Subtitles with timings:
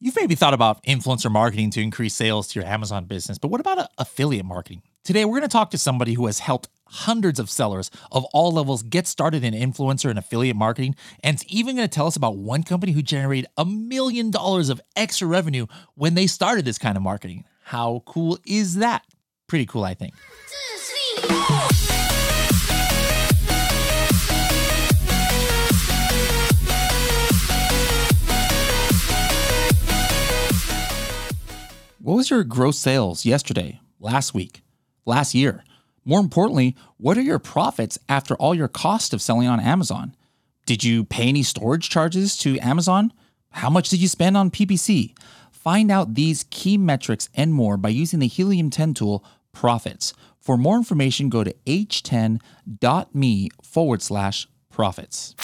[0.00, 3.60] You've maybe thought about influencer marketing to increase sales to your Amazon business, but what
[3.60, 4.82] about affiliate marketing?
[5.02, 8.52] Today, we're going to talk to somebody who has helped hundreds of sellers of all
[8.52, 12.14] levels get started in influencer and affiliate marketing, and it's even going to tell us
[12.14, 15.66] about one company who generated a million dollars of extra revenue
[15.96, 17.42] when they started this kind of marketing.
[17.64, 19.02] How cool is that?
[19.48, 20.14] Pretty cool, I think.
[32.08, 34.62] What was your gross sales yesterday, last week,
[35.04, 35.62] last year?
[36.06, 40.16] More importantly, what are your profits after all your cost of selling on Amazon?
[40.64, 43.12] Did you pay any storage charges to Amazon?
[43.50, 45.14] How much did you spend on PPC?
[45.52, 49.22] Find out these key metrics and more by using the Helium 10 tool,
[49.52, 50.14] Profits.
[50.40, 55.34] For more information, go to h10.me forward slash profits.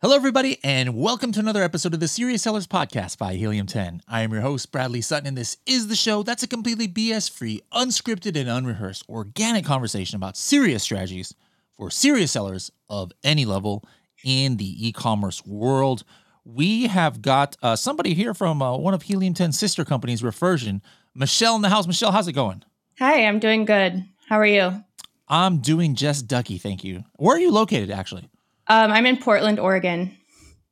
[0.00, 4.02] Hello, everybody, and welcome to another episode of the Serious Sellers Podcast by Helium 10.
[4.06, 7.28] I am your host, Bradley Sutton, and this is the show that's a completely BS
[7.28, 11.34] free, unscripted, and unrehearsed organic conversation about serious strategies
[11.76, 13.84] for serious sellers of any level
[14.22, 16.04] in the e commerce world.
[16.44, 20.80] We have got uh, somebody here from uh, one of Helium 10's sister companies, Refersion.
[21.12, 21.88] Michelle in the house.
[21.88, 22.62] Michelle, how's it going?
[23.00, 24.04] Hi, I'm doing good.
[24.28, 24.84] How are you?
[25.26, 27.02] I'm doing just ducky, thank you.
[27.16, 28.28] Where are you located, actually?
[28.68, 30.16] Um, I'm in Portland, Oregon.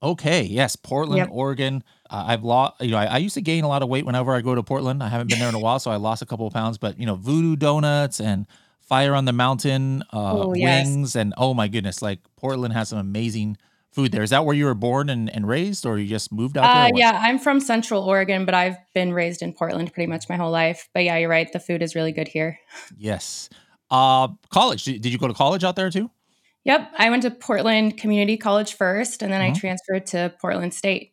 [0.02, 1.28] Okay, yes, Portland, yep.
[1.30, 1.82] Oregon.
[2.08, 4.32] Uh, I've lost, you know, I, I, used to gain a lot of weight whenever
[4.34, 5.02] I go to Portland.
[5.02, 6.78] I haven't been there in a while, so I lost a couple of pounds.
[6.78, 8.46] But you know, Voodoo Donuts and
[8.80, 11.16] Fire on the Mountain uh, wings, yes.
[11.16, 13.56] and oh my goodness, like Portland has some amazing
[13.90, 14.22] food there.
[14.22, 16.84] Is that where you were born and, and raised, or you just moved out there?
[16.84, 20.36] Uh, yeah, I'm from Central Oregon, but I've been raised in Portland pretty much my
[20.36, 20.88] whole life.
[20.92, 21.50] But yeah, you're right.
[21.50, 22.60] The food is really good here.
[22.98, 23.48] Yes.
[23.90, 24.84] Uh, college.
[24.84, 26.10] Did you go to college out there too?
[26.66, 26.90] Yep.
[26.98, 29.54] I went to Portland Community College first, and then mm-hmm.
[29.54, 31.12] I transferred to Portland State.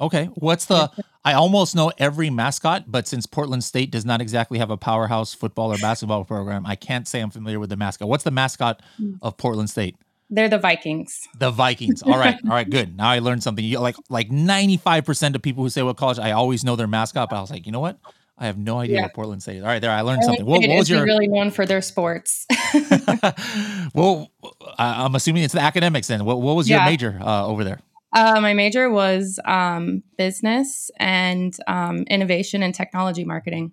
[0.00, 0.26] Okay.
[0.34, 0.90] What's the,
[1.24, 5.34] I almost know every mascot, but since Portland State does not exactly have a powerhouse
[5.34, 8.08] football or basketball program, I can't say I'm familiar with the mascot.
[8.08, 9.18] What's the mascot mm.
[9.22, 9.96] of Portland State?
[10.30, 11.28] They're the Vikings.
[11.36, 12.02] The Vikings.
[12.04, 12.36] All right.
[12.44, 12.68] All right.
[12.68, 12.96] Good.
[12.96, 13.64] Now I learned something.
[13.64, 17.28] You, like like 95% of people who say what college, I always know their mascot,
[17.28, 17.98] but I was like, you know what?
[18.42, 19.02] I have no idea yeah.
[19.02, 19.62] what Portland State is.
[19.62, 20.44] All right, there I learned something.
[20.44, 22.44] What, what was your really known for their sports?
[23.94, 24.32] well,
[24.78, 26.08] I'm assuming it's the academics.
[26.08, 26.86] Then, what, what was your yeah.
[26.86, 27.80] major uh, over there?
[28.12, 33.72] Uh, my major was um, business and um, innovation and technology marketing.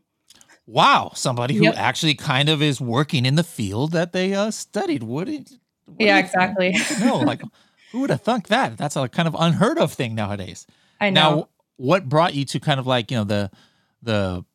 [0.67, 1.75] Wow, somebody who yep.
[1.75, 5.01] actually kind of is working in the field that they uh, studied.
[5.01, 5.27] What
[5.97, 6.77] yeah, exactly.
[6.99, 7.41] No, like
[7.91, 8.77] who would have thunk that?
[8.77, 10.67] That's a kind of unheard of thing nowadays.
[11.01, 11.21] I know.
[11.21, 13.49] Now, what brought you to kind of like you know the
[14.03, 14.45] the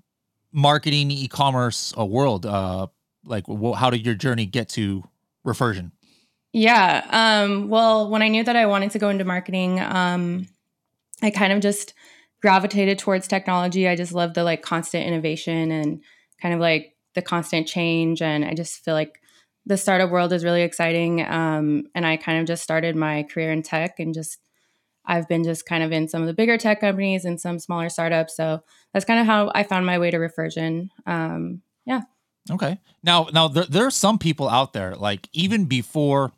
[0.55, 2.87] marketing e-commerce uh, world uh
[3.27, 5.03] like wh- how did your journey get to
[5.47, 5.91] refersion
[6.53, 10.47] yeah um well when i knew that i wanted to go into marketing um
[11.23, 11.93] i kind of just
[12.45, 13.89] gravitated towards technology.
[13.89, 16.03] I just love the like constant innovation and
[16.43, 19.21] kind of like the constant change and i just feel like
[19.65, 23.51] the startup world is really exciting um and i kind of just started my career
[23.51, 24.39] in tech and just
[25.07, 27.89] I've been just kind of in some of the bigger tech companies and some smaller
[27.89, 28.37] startups.
[28.37, 30.89] So that's kind of how I found my way to Refersion.
[31.07, 32.03] Um, yeah.
[32.51, 32.79] Okay.
[33.03, 36.33] Now, now there, there are some people out there, like even before,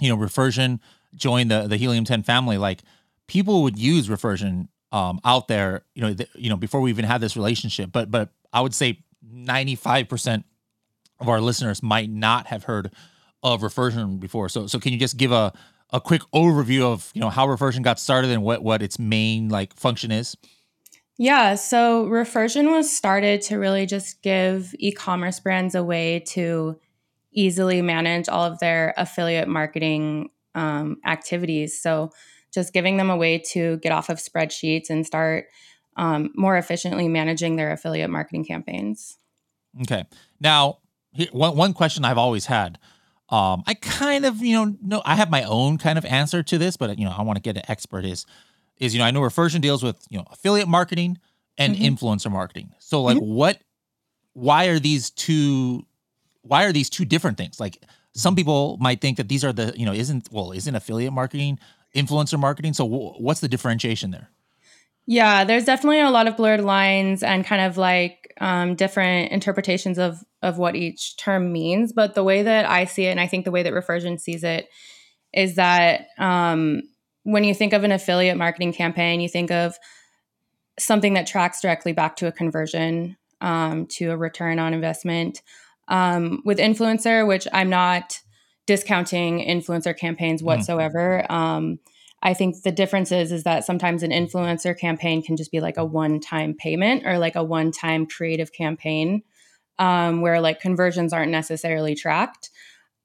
[0.00, 0.80] you know, Refersion
[1.14, 2.82] joined the the Helium 10 family, like
[3.26, 7.20] people would use Refersion um, out there, you know, you know, before we even had
[7.20, 7.90] this relationship.
[7.92, 9.00] But but I would say
[9.32, 10.44] 95%
[11.20, 12.92] of our listeners might not have heard
[13.42, 14.48] of Refersion before.
[14.48, 15.52] So so can you just give a
[15.92, 19.48] a quick overview of you know how Refersion got started and what what its main
[19.48, 20.36] like function is?
[21.18, 26.80] Yeah, so Refersion was started to really just give e-commerce brands a way to
[27.32, 31.80] easily manage all of their affiliate marketing um, activities.
[31.80, 32.10] So
[32.52, 35.48] just giving them a way to get off of spreadsheets and start
[35.96, 39.18] um, more efficiently managing their affiliate marketing campaigns.
[39.82, 40.04] Okay.
[40.40, 40.78] Now,
[41.32, 42.78] one one question I've always had
[43.30, 46.58] um, I kind of, you know, know I have my own kind of answer to
[46.58, 48.26] this, but you know, I want to get an expert is
[48.78, 51.18] is you know, I know Refersion deals with, you know, affiliate marketing
[51.56, 51.84] and mm-hmm.
[51.94, 52.72] influencer marketing.
[52.78, 53.34] So like mm-hmm.
[53.34, 53.58] what
[54.32, 55.84] why are these two
[56.42, 57.60] why are these two different things?
[57.60, 57.78] Like
[58.14, 61.58] some people might think that these are the, you know, isn't well, isn't affiliate marketing
[61.94, 62.72] influencer marketing?
[62.72, 64.30] So w- what's the differentiation there?
[65.10, 69.98] Yeah, there's definitely a lot of blurred lines and kind of like um, different interpretations
[69.98, 71.92] of of what each term means.
[71.92, 74.44] But the way that I see it, and I think the way that Refersion sees
[74.44, 74.68] it,
[75.34, 76.82] is that um,
[77.24, 79.76] when you think of an affiliate marketing campaign, you think of
[80.78, 85.42] something that tracks directly back to a conversion, um, to a return on investment.
[85.88, 88.20] Um, with influencer, which I'm not
[88.64, 90.44] discounting influencer campaigns mm.
[90.44, 91.26] whatsoever.
[91.28, 91.80] Mm
[92.22, 95.78] I think the difference is is that sometimes an influencer campaign can just be like
[95.78, 99.22] a one-time payment or like a one-time creative campaign
[99.78, 102.50] um, where like conversions aren't necessarily tracked.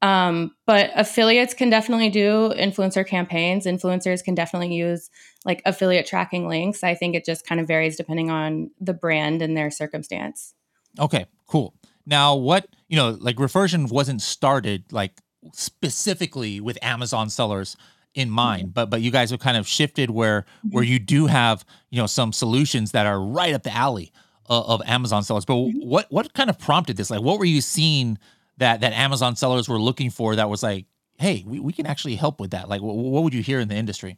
[0.02, 3.66] Um, but affiliates can definitely do influencer campaigns.
[3.66, 5.10] Influencers can definitely use
[5.46, 6.84] like affiliate tracking links.
[6.84, 10.54] I think it just kind of varies depending on the brand and their circumstance.
[11.00, 11.74] Okay, cool.
[12.06, 15.22] Now, what, you know, like Refersion wasn't started like
[15.54, 17.78] specifically with Amazon sellers
[18.16, 18.36] in mm-hmm.
[18.36, 20.94] mind, but but you guys have kind of shifted where where mm-hmm.
[20.94, 24.12] you do have, you know, some solutions that are right up the alley
[24.48, 25.46] of, of Amazon sellers.
[25.46, 25.88] But mm-hmm.
[25.88, 27.10] what what kind of prompted this?
[27.12, 28.18] Like what were you seeing
[28.58, 30.86] that that Amazon sellers were looking for that was like,
[31.20, 32.70] hey, we, we can actually help with that?
[32.70, 34.18] Like what, what would you hear in the industry?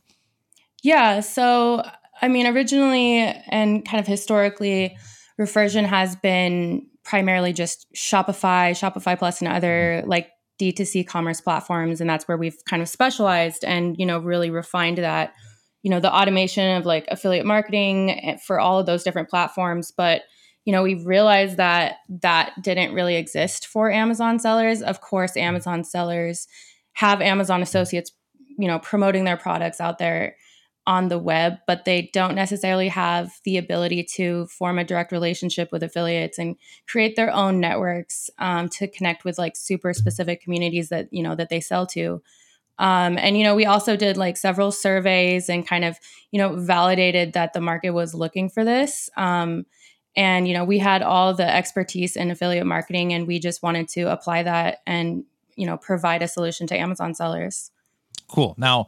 [0.84, 1.84] Yeah, so
[2.22, 4.96] I mean originally and kind of historically
[5.40, 12.02] Refersion has been primarily just Shopify, Shopify Plus, and other like D2C commerce platforms.
[12.02, 15.34] And that's where we've kind of specialized and, you know, really refined that,
[15.84, 19.92] you know, the automation of like affiliate marketing eh, for all of those different platforms.
[19.96, 20.24] But,
[20.66, 24.82] you know, we realized that that didn't really exist for Amazon sellers.
[24.82, 26.48] Of course, Amazon sellers
[26.94, 28.12] have Amazon associates,
[28.58, 30.36] you know, promoting their products out there
[30.88, 35.70] on the web, but they don't necessarily have the ability to form a direct relationship
[35.70, 36.56] with affiliates and
[36.88, 41.36] create their own networks um, to connect with like super specific communities that you know
[41.36, 42.22] that they sell to.
[42.80, 45.98] Um, and you know, we also did like several surveys and kind of
[46.32, 49.10] you know validated that the market was looking for this.
[49.18, 49.66] Um,
[50.16, 53.90] and you know, we had all the expertise in affiliate marketing, and we just wanted
[53.90, 55.26] to apply that and
[55.58, 57.72] you know provide a solution to Amazon sellers.
[58.30, 58.56] Cool.
[58.58, 58.88] Now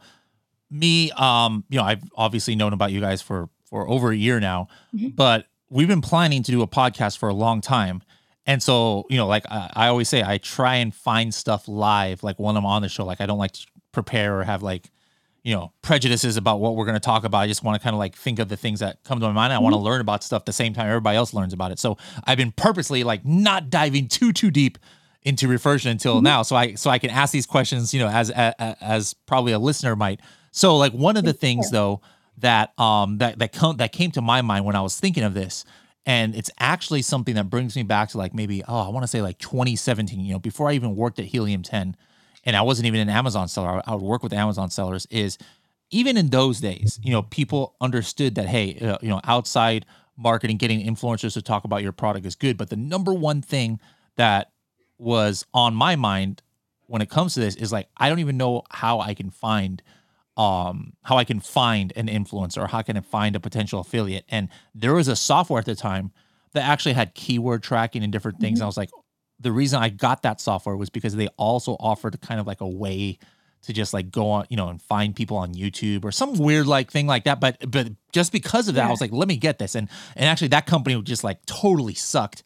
[0.70, 4.40] me, um, you know, I've obviously known about you guys for for over a year
[4.40, 5.08] now, mm-hmm.
[5.10, 8.02] but we've been planning to do a podcast for a long time.
[8.46, 12.24] And so, you know, like I, I, always say, I try and find stuff live,
[12.24, 13.04] like when I'm on the show.
[13.04, 14.90] Like I don't like to prepare or have like,
[15.44, 17.38] you know, prejudices about what we're going to talk about.
[17.38, 19.32] I just want to kind of like think of the things that come to my
[19.32, 19.52] mind.
[19.52, 19.64] I mm-hmm.
[19.64, 21.78] want to learn about stuff the same time everybody else learns about it.
[21.78, 24.78] So I've been purposely like not diving too too deep
[25.22, 26.24] into refersion until mm-hmm.
[26.24, 29.52] now, so I so I can ask these questions, you know, as as, as probably
[29.52, 30.20] a listener might.
[30.50, 32.00] So like one of the things though
[32.38, 35.34] that um that that come that came to my mind when I was thinking of
[35.34, 35.64] this
[36.06, 39.08] and it's actually something that brings me back to like maybe oh I want to
[39.08, 41.96] say like 2017 you know before I even worked at Helium 10
[42.44, 45.38] and I wasn't even an Amazon seller I would work with Amazon sellers is
[45.90, 49.84] even in those days you know people understood that hey uh, you know outside
[50.16, 53.78] marketing getting influencers to talk about your product is good but the number one thing
[54.16, 54.50] that
[54.98, 56.42] was on my mind
[56.86, 59.82] when it comes to this is like I don't even know how I can find
[60.36, 64.24] um, how I can find an influencer or how can I find a potential affiliate.
[64.28, 66.12] And there was a software at the time
[66.52, 68.58] that actually had keyword tracking and different things.
[68.58, 68.62] Mm-hmm.
[68.62, 68.90] And I was like,
[69.38, 72.68] the reason I got that software was because they also offered kind of like a
[72.68, 73.18] way
[73.62, 76.66] to just like go on, you know, and find people on YouTube or some weird
[76.66, 77.40] like thing like that.
[77.40, 78.88] But but just because of that, yeah.
[78.88, 79.74] I was like, let me get this.
[79.74, 82.42] And and actually that company just like totally sucked.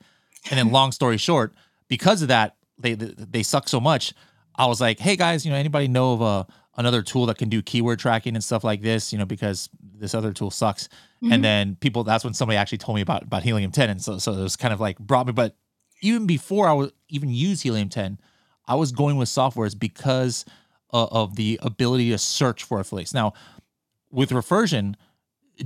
[0.51, 1.55] And then long story short,
[1.89, 4.13] because of that, they they, they suck so much.
[4.57, 7.49] I was like, hey guys, you know, anybody know of a another tool that can
[7.49, 10.89] do keyword tracking and stuff like this, you know, because this other tool sucks.
[11.23, 11.33] Mm-hmm.
[11.33, 13.91] And then people, that's when somebody actually told me about, about Helium 10.
[13.91, 15.57] And so, so it was kind of like brought me, but
[16.01, 18.19] even before I was even use Helium 10,
[18.67, 20.45] I was going with softwares because
[20.93, 23.15] uh, of the ability to search for affiliates.
[23.15, 23.33] Now,
[24.11, 24.95] with Refersion,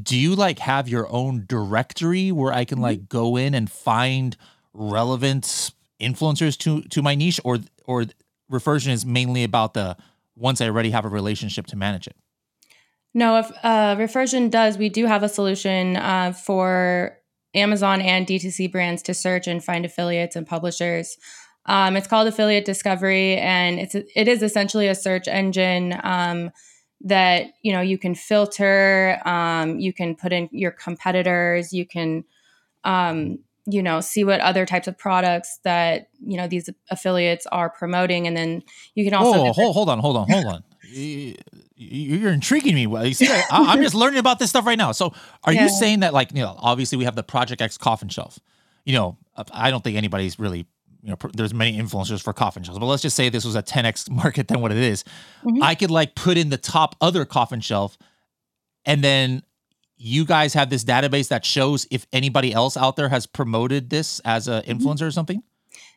[0.03, 2.85] do you like have your own directory where I can mm-hmm.
[2.85, 4.37] like go in and find
[4.73, 8.07] relevant influencers to to my niche, or or
[8.51, 9.97] Refersion is mainly about the
[10.39, 12.17] once I already have a relationship to manage it?
[13.15, 17.19] No, if uh, Refersion does, we do have a solution uh, for
[17.55, 21.17] Amazon and D2C brands to search and find affiliates and publishers.
[21.67, 26.51] Um, it's called Affiliate Discovery, and it's it is essentially a search engine um,
[27.03, 32.25] that you know you can filter, um, you can put in your competitors, you can
[32.85, 37.69] um, you know see what other types of products that you know these affiliates are
[37.69, 38.63] promoting and then
[38.95, 40.65] you can also oh, hold, hold on hold on hold on
[41.77, 45.13] you're intriguing me you see I, am just learning about this stuff right now so
[45.45, 45.65] are yeah.
[45.65, 48.39] you saying that like you know obviously we have the project x coffin shelf
[48.85, 49.19] you know
[49.53, 50.67] i don't think anybody's really
[51.03, 53.63] you know there's many influencers for coffin shelves but let's just say this was a
[53.63, 55.05] 10x market than what it is.
[55.45, 55.63] Mm-hmm.
[55.63, 57.99] i could like put in the top other coffin shelf
[58.87, 59.43] and then
[59.99, 64.21] you guys have this database that shows if anybody else out there has promoted this
[64.21, 64.73] as an mm-hmm.
[64.73, 65.43] influencer or something?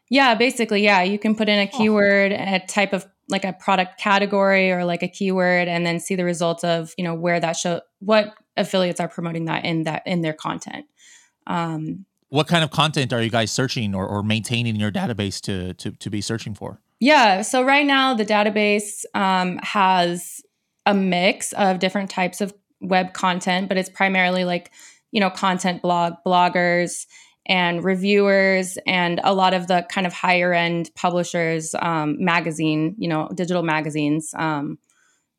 [0.10, 1.04] Yeah, basically, yeah.
[1.04, 1.78] You can put in a oh.
[1.78, 6.16] keyword, a type of like a product category or like a keyword, and then see
[6.16, 10.04] the results of you know where that show what affiliates are promoting that in that
[10.06, 10.86] in their content.
[11.48, 15.40] Um, what kind of content are you guys searching or, or maintaining in your database
[15.42, 16.82] to, to to be searching for?
[17.00, 20.42] Yeah, so right now the database um, has
[20.86, 24.72] a mix of different types of web content, but it's primarily like,
[25.12, 27.06] you know, content blog bloggers
[27.46, 33.08] and reviewers and a lot of the kind of higher end publishers, um, magazine, you
[33.08, 34.34] know, digital magazines.
[34.38, 34.78] Um,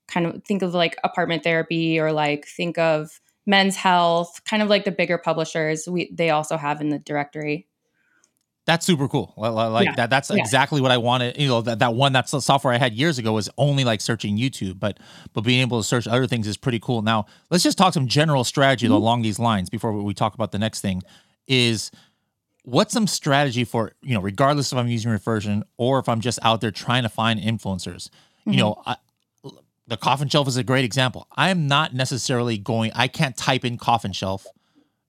[0.08, 4.68] kind of think of like apartment therapy or like think of men's health, kind of
[4.68, 7.66] like the bigger publishers we they also have in the directory.
[8.64, 9.34] That's super cool.
[9.36, 9.94] Like yeah.
[9.96, 10.10] that.
[10.10, 10.36] That's yeah.
[10.36, 11.36] exactly what I wanted.
[11.36, 14.00] You know, that, that one that's the software I had years ago was only like
[14.00, 15.00] searching YouTube, but
[15.32, 17.02] but being able to search other things is pretty cool.
[17.02, 18.94] Now let's just talk some general strategy mm-hmm.
[18.94, 21.02] along these lines before we talk about the next thing.
[21.48, 21.90] Is
[22.62, 26.38] what's some strategy for you know, regardless if I'm using Refersion or if I'm just
[26.42, 28.10] out there trying to find influencers.
[28.10, 28.52] Mm-hmm.
[28.52, 28.96] You know, I,
[29.88, 31.26] the coffin shelf is a great example.
[31.36, 32.92] I'm not necessarily going.
[32.94, 34.46] I can't type in coffin shelf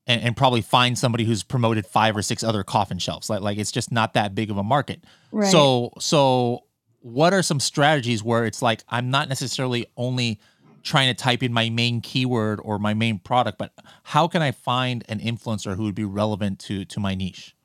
[0.07, 3.29] and, and, probably find somebody who's promoted five or six other coffin shelves.
[3.29, 5.03] Like like it's just not that big of a market.
[5.31, 5.51] Right.
[5.51, 6.65] So so
[6.99, 10.39] what are some strategies where it's like I'm not necessarily only
[10.83, 13.71] trying to type in my main keyword or my main product, but
[14.03, 17.55] how can I find an influencer who would be relevant to to my niche?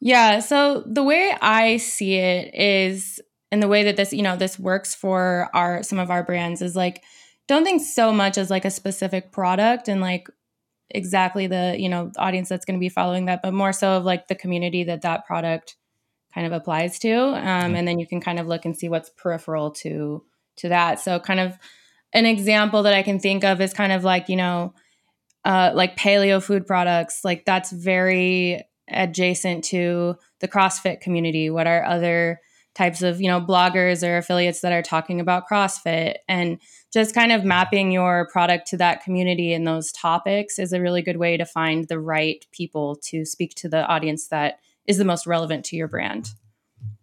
[0.00, 3.20] Yeah, so the way I see it is
[3.52, 6.62] and the way that this, you know, this works for our some of our brands
[6.62, 7.02] is like
[7.46, 10.28] don't think so much as like a specific product and like
[10.94, 14.04] exactly the you know audience that's going to be following that but more so of
[14.04, 15.76] like the community that that product
[16.34, 17.74] kind of applies to um, mm-hmm.
[17.76, 20.22] and then you can kind of look and see what's peripheral to
[20.56, 21.58] to that so kind of
[22.12, 24.74] an example that i can think of is kind of like you know
[25.44, 31.84] uh, like paleo food products like that's very adjacent to the crossfit community what are
[31.84, 32.40] other
[32.74, 36.58] types of you know bloggers or affiliates that are talking about crossfit and
[36.92, 41.02] just kind of mapping your product to that community and those topics is a really
[41.02, 45.04] good way to find the right people to speak to the audience that is the
[45.04, 46.30] most relevant to your brand.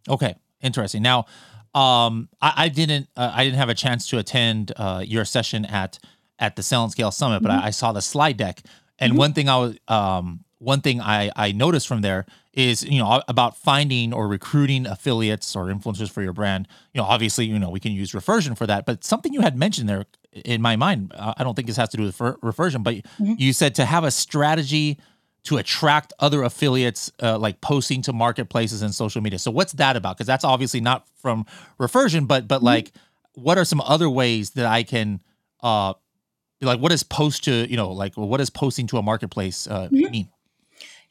[0.08, 1.02] Okay, interesting.
[1.02, 1.26] Now,
[1.74, 5.66] um, I, I didn't uh, I didn't have a chance to attend uh, your session
[5.66, 6.00] at
[6.40, 7.64] at the Sell and Scale Summit, but mm-hmm.
[7.64, 8.62] I, I, saw the slide deck,
[8.98, 9.20] and mm-hmm.
[9.20, 13.22] one thing I was um, one thing I I noticed from there is you know
[13.28, 17.70] about finding or recruiting affiliates or influencers for your brand you know obviously you know
[17.70, 21.14] we can use refersion for that but something you had mentioned there in my mind
[21.18, 23.34] i don't think this has to do with refersion but mm-hmm.
[23.38, 24.98] you said to have a strategy
[25.44, 29.96] to attract other affiliates uh, like posting to marketplaces and social media so what's that
[29.96, 31.46] about because that's obviously not from
[31.80, 32.66] refersion but but mm-hmm.
[32.66, 32.92] like
[33.34, 35.22] what are some other ways that i can
[35.62, 35.94] uh
[36.62, 39.88] like what is post to you know like what does posting to a marketplace uh,
[39.88, 40.12] mm-hmm.
[40.12, 40.30] mean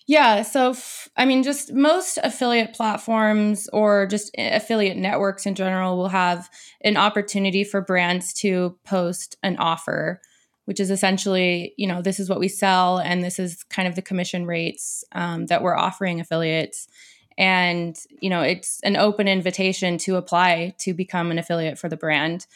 [0.08, 0.40] yeah.
[0.40, 6.08] So, f- I mean, just most affiliate platforms or just affiliate networks in general will
[6.08, 6.48] have
[6.80, 10.22] an opportunity for brands to post an offer,
[10.64, 13.96] which is essentially, you know, this is what we sell and this is kind of
[13.96, 16.88] the commission rates um, that we're offering affiliates.
[17.36, 21.98] And, you know, it's an open invitation to apply to become an affiliate for the
[21.98, 22.46] brand.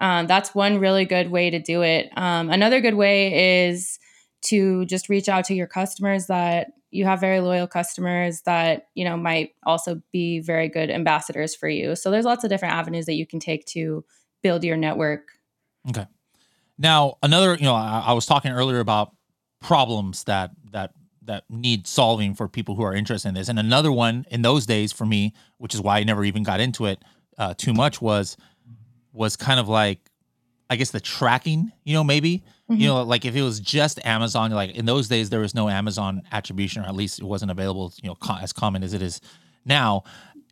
[0.00, 2.10] Um, that's one really good way to do it.
[2.14, 3.98] Um, another good way is
[4.42, 9.04] to just reach out to your customers that you have very loyal customers that you
[9.04, 11.96] know might also be very good ambassadors for you.
[11.96, 14.04] So there's lots of different avenues that you can take to
[14.42, 15.28] build your network.
[15.88, 16.06] Okay.
[16.78, 19.14] Now another you know I, I was talking earlier about
[19.60, 20.92] problems that that
[21.22, 23.48] that need solving for people who are interested in this.
[23.48, 26.60] And another one in those days for me which is why i never even got
[26.60, 27.02] into it
[27.38, 28.36] uh, too much was
[29.12, 30.09] was kind of like
[30.70, 32.80] I guess the tracking, you know, maybe, mm-hmm.
[32.80, 35.68] you know, like if it was just Amazon, like in those days, there was no
[35.68, 39.02] Amazon attribution, or at least it wasn't available, you know, co- as common as it
[39.02, 39.20] is
[39.64, 40.04] now.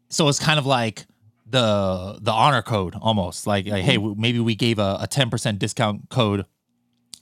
[0.08, 1.06] So it's kind of like
[1.46, 4.20] the the honor code almost like, like hey, mm-hmm.
[4.20, 6.44] maybe we gave a, a 10% discount code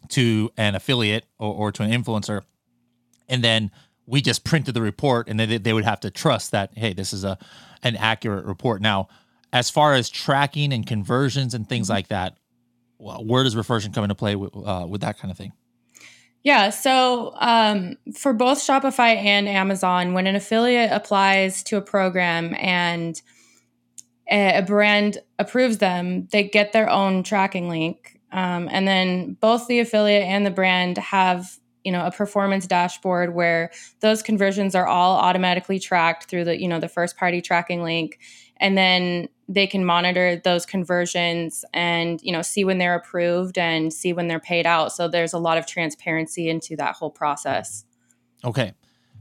[0.08, 2.42] to an affiliate or, or to an influencer.
[3.28, 3.70] And then
[4.06, 6.94] we just printed the report and then they, they would have to trust that, hey,
[6.94, 7.36] this is a
[7.82, 8.80] an accurate report.
[8.80, 9.08] Now,
[9.52, 11.94] as far as tracking and conversions and things mm-hmm.
[11.94, 12.38] like that,
[12.98, 15.52] where does refersion come into play with, uh, with that kind of thing?
[16.42, 22.54] Yeah, so um, for both Shopify and Amazon, when an affiliate applies to a program
[22.58, 23.20] and
[24.30, 29.80] a brand approves them, they get their own tracking link, um, and then both the
[29.80, 35.16] affiliate and the brand have you know a performance dashboard where those conversions are all
[35.16, 38.18] automatically tracked through the you know the first party tracking link
[38.58, 43.92] and then they can monitor those conversions and you know see when they're approved and
[43.92, 47.84] see when they're paid out so there's a lot of transparency into that whole process
[48.44, 48.72] okay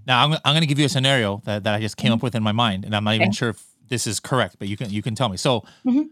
[0.08, 2.16] now i'm, I'm going to give you a scenario that, that i just came mm-hmm.
[2.16, 3.24] up with in my mind and i'm not okay.
[3.24, 6.04] even sure if this is correct but you can you can tell me so mm-hmm.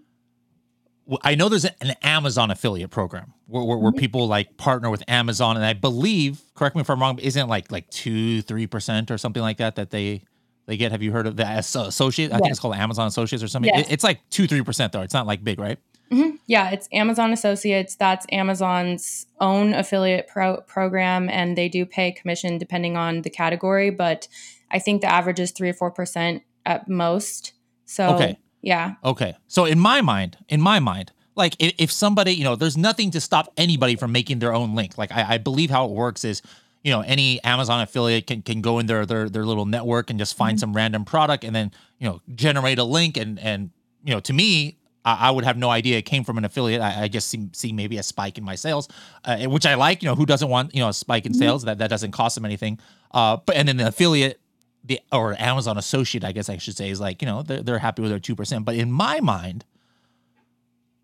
[1.21, 3.99] I know there's an Amazon affiliate program where, where, where, mm-hmm.
[3.99, 7.71] people like partner with Amazon, and I believe, correct me if I'm wrong, isn't like
[7.73, 10.23] like two, three percent or something like that that they
[10.65, 10.91] they get.
[10.91, 12.31] Have you heard of the associate?
[12.31, 12.41] I yes.
[12.41, 13.71] think it's called Amazon Associates or something.
[13.73, 13.87] Yes.
[13.87, 15.01] It, it's like two, three percent though.
[15.01, 15.77] It's not like big, right?
[16.11, 16.37] Mhm.
[16.47, 17.95] Yeah, it's Amazon Associates.
[17.95, 23.89] That's Amazon's own affiliate pro- program, and they do pay commission depending on the category.
[23.89, 24.27] But
[24.71, 27.53] I think the average is three or four percent at most.
[27.85, 28.37] So Okay.
[28.61, 29.35] yeah, Okay.
[29.47, 33.11] So in my mind, in my mind, like if, if somebody, you know, there's nothing
[33.11, 34.97] to stop anybody from making their own link.
[34.97, 36.41] Like I, I believe how it works is,
[36.83, 40.19] you know, any Amazon affiliate can, can go in their, their their little network and
[40.19, 43.71] just find some random product and then, you know, generate a link and and
[44.03, 46.81] you know, to me, I, I would have no idea it came from an affiliate.
[46.81, 48.89] I, I just see, see maybe a spike in my sales,
[49.23, 50.03] uh, which I like.
[50.03, 51.63] You know, who doesn't want you know a spike in sales?
[51.63, 52.79] That that doesn't cost them anything.
[53.11, 54.39] Uh, but and then the affiliate
[54.83, 57.79] the or Amazon associate, I guess I should say, is like, you know, they're, they're
[57.79, 58.65] happy with their 2%.
[58.65, 59.65] But in my mind,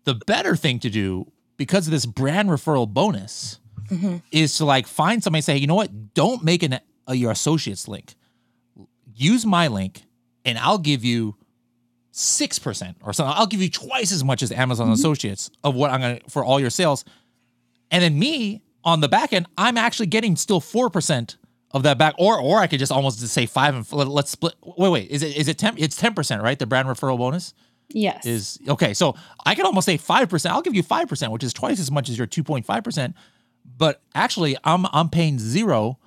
[0.04, 3.58] the better thing to do because of this brand referral bonus
[4.30, 6.14] is to like find somebody and say, hey, you know what?
[6.14, 8.14] Don't make an uh, your associates link.
[9.14, 10.02] Use my link
[10.44, 11.36] and I'll give you
[12.12, 13.34] 6% or something.
[13.36, 16.58] I'll give you twice as much as Amazon associates of what I'm to for all
[16.60, 17.04] your sales.
[17.90, 21.36] And then me on the back end, I'm actually getting still 4%
[21.72, 24.30] of that back, or or I could just almost just say five and let- let's
[24.30, 24.54] split.
[24.62, 25.74] Wait, wait, is it is it ten?
[25.78, 26.58] It's ten percent, right?
[26.58, 27.54] The brand referral bonus
[27.88, 28.92] yes, is okay.
[28.92, 29.14] So
[29.46, 30.54] I can almost say five percent.
[30.54, 32.82] I'll give you five percent, which is twice as much as your two point five
[32.82, 33.14] percent.
[33.80, 35.98] But actually, I'm I'm paying zero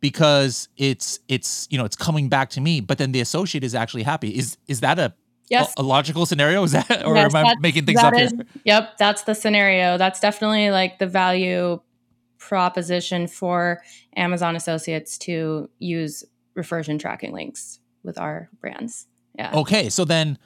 [0.00, 2.80] because it's it's you know it's coming back to me.
[2.80, 4.30] But then the associate is actually happy.
[4.30, 5.12] Is is that a
[5.50, 5.74] yes.
[5.76, 6.62] a, a logical scenario?
[6.68, 8.46] Is that or Yes, am I making things up is- here?
[8.64, 9.98] Yep, that's the scenario.
[9.98, 11.80] That's definitely like the value
[12.38, 13.82] proposition for
[14.16, 16.24] Amazon Associates to use
[16.56, 19.06] refersion tracking links with our brands.
[19.34, 19.52] Yeah.
[19.54, 20.38] Okay, so then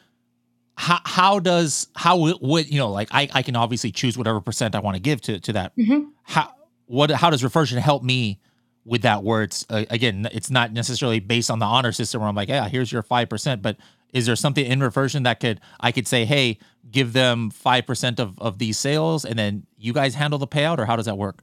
[0.76, 4.74] how how does how would, you know like I, I can obviously choose whatever percent
[4.74, 5.76] I want to give to to that.
[5.76, 6.08] Mhm.
[6.24, 6.52] How
[6.86, 8.40] what how does refersion help me
[8.84, 9.22] with that?
[9.22, 12.48] Where it's uh, again, it's not necessarily based on the honor system where I'm like,
[12.48, 13.76] yeah, here's your five percent, but
[14.12, 16.58] is there something in refersion that could I could say, hey,
[16.90, 20.78] give them five percent of of these sales, and then you guys handle the payout,
[20.78, 21.42] or how does that work?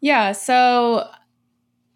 [0.00, 0.32] Yeah.
[0.32, 1.08] So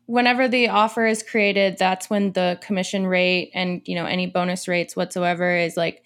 [0.07, 4.69] whenever the offer is created, that's when the commission rate and you know any bonus
[4.69, 6.05] rates whatsoever is like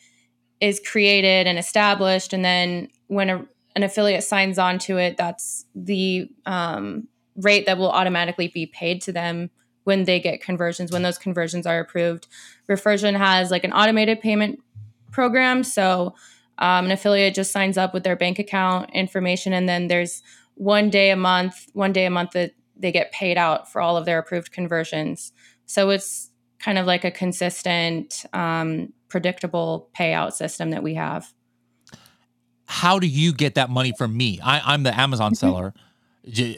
[0.61, 5.67] is created and established, and then when a, an affiliate signs on to it, that's
[5.75, 9.51] the um, rate that will automatically be paid to them
[9.85, 12.27] when they get conversions when those conversions are approved.
[12.69, 14.59] Refersion has like an automated payment
[15.13, 16.15] program, so
[16.59, 20.23] um, an affiliate just signs up with their bank account information, and then there's
[20.55, 23.99] one day a month, one day a month that they get paid out for all
[23.99, 25.33] of their approved conversions.
[25.67, 31.33] So it's kind of like a consistent, um, predictable payout system that we have.
[32.67, 34.41] How do you get that money from me?
[34.43, 35.37] I, I'm the Amazon Mhm.
[35.37, 35.75] seller.
[36.29, 36.55] Do,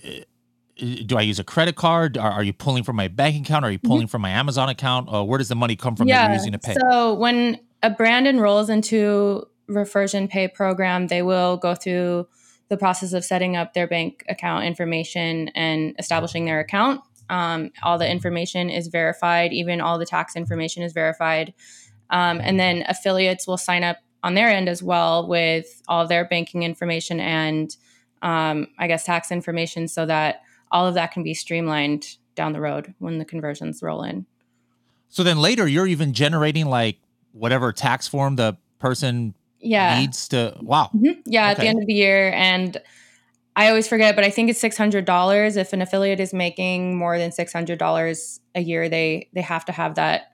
[1.04, 2.16] do I use a credit card?
[2.16, 3.64] Are, are you pulling from my bank account?
[3.64, 5.12] Are you pulling from my Amazon account?
[5.12, 6.74] Uh, where does the money come from that you're using to pay?
[6.90, 12.26] So when a brand enrolls into Refersion Pay program, they will go through
[12.68, 17.00] the process of setting up their bank account information and establishing their account.
[17.30, 21.52] Um, all the information is verified, even all the tax information is verified.
[22.10, 26.24] Um, and then affiliates will sign up on their end as well with all their
[26.24, 27.76] banking information and
[28.22, 32.60] um, I guess tax information so that all of that can be streamlined down the
[32.60, 34.26] road when the conversions roll in.
[35.08, 36.98] So then later, you're even generating like
[37.32, 39.98] whatever tax form the person Yeah.
[40.00, 40.56] needs to.
[40.60, 40.90] Wow.
[40.94, 41.22] Mhm.
[41.26, 42.32] Yeah, at the end of the year.
[42.34, 42.76] And
[43.56, 45.56] I always forget, but I think it's six hundred dollars.
[45.56, 49.64] If an affiliate is making more than six hundred dollars a year, they they have
[49.64, 50.32] to have that.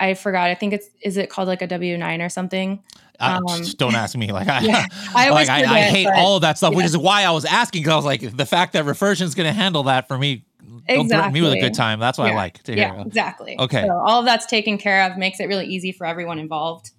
[0.00, 0.48] I forgot.
[0.50, 2.82] I think it's is it called like a W nine or something?
[3.20, 4.32] I, Um, just don't ask me.
[4.32, 6.96] Like I, yeah, I like I, I hate but- all of that stuff, which is
[6.96, 9.52] why I was asking because I was like, the fact that refersion is going to
[9.52, 10.44] handle that for me,
[10.88, 12.00] don't threaten me with a good time.
[12.00, 12.82] That's what I like to hear.
[12.94, 13.56] Yeah, exactly.
[13.58, 13.84] Okay.
[13.86, 16.90] So all of that's taken care of, makes it really easy for everyone involved.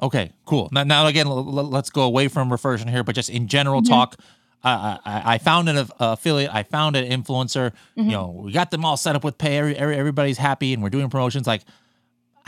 [0.00, 0.68] Okay, cool.
[0.70, 3.88] Now, now again, let's go away from refersion here, but just in general Mhm.
[3.88, 4.16] talk.
[4.62, 6.52] Uh, I, I found an affiliate.
[6.54, 7.72] I found an influencer.
[7.96, 8.04] Mhm.
[8.04, 9.56] You know, we got them all set up with pay.
[9.56, 11.46] Every, every, everybody's happy, and we're doing promotions.
[11.46, 11.62] Like,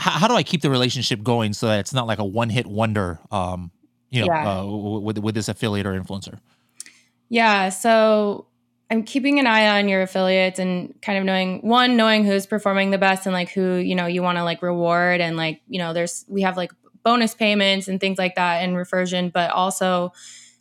[0.01, 2.49] how, how do I keep the relationship going so that it's not like a one
[2.49, 3.19] hit wonder?
[3.31, 3.71] Um,
[4.09, 4.61] you know, Yeah.
[4.61, 4.65] uh,
[4.99, 6.39] with with this affiliate or influencer.
[7.29, 8.47] Yeah, so
[8.89, 12.91] I'm keeping an eye on your affiliates and kind of knowing one, knowing who's performing
[12.91, 15.79] the best and like who, you know, you want to like reward and like, you
[15.79, 20.11] know, there's we have like bonus payments and things like that and refersion, but also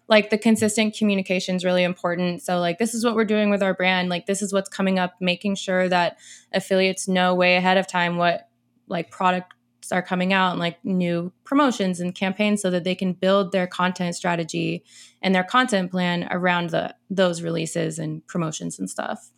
[0.07, 2.43] like the consistent communication is really important.
[2.43, 4.99] So like this is what we're doing with our brand, like this is what's coming
[4.99, 6.19] up, making sure that
[6.53, 8.50] affiliates know way ahead of time what
[8.91, 9.57] like products
[9.93, 13.67] are coming out and like new promotions and campaigns so that they can build their
[13.67, 14.85] content strategy
[15.23, 19.31] and their content plan around the those releases and promotions and stuff.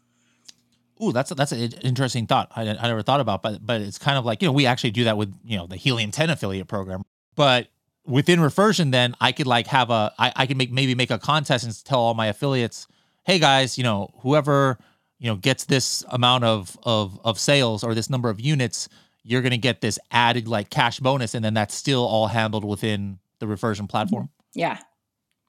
[1.02, 2.52] Ooh, that's a, that's an interesting thought.
[2.54, 4.90] I, I never thought about, but but it's kind of like you know we actually
[4.92, 7.02] do that with you know the Helium Ten affiliate program.
[7.34, 7.68] But
[8.06, 11.18] within refersion, then I could like have a I, I could make maybe make a
[11.18, 12.86] contest and tell all my affiliates,
[13.24, 14.78] hey guys, you know, whoever
[15.18, 18.88] you know gets this amount of of of sales or this number of units,
[19.24, 23.18] you're gonna get this added like cash bonus, and then that's still all handled within
[23.38, 24.28] the refersion platform.
[24.54, 24.78] Yeah.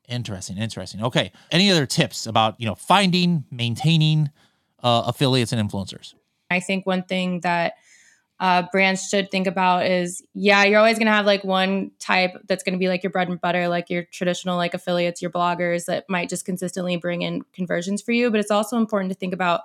[0.09, 1.01] Interesting, interesting.
[1.03, 1.31] Okay.
[1.51, 4.29] Any other tips about you know finding, maintaining
[4.81, 6.13] uh, affiliates and influencers?
[6.51, 7.73] I think one thing that
[8.39, 12.31] uh, brands should think about is yeah, you're always going to have like one type
[12.47, 15.31] that's going to be like your bread and butter, like your traditional like affiliates, your
[15.31, 18.29] bloggers that might just consistently bring in conversions for you.
[18.29, 19.61] But it's also important to think about